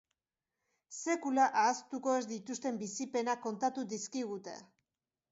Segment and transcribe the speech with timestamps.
[0.99, 4.55] Sekula ahaztuko ez dituzten bizipenak kontatu dizkigute.